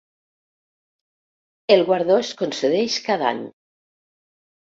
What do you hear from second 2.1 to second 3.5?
es concedeix cada any.